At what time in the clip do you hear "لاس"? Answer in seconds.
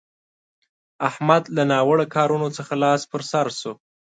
2.83-3.01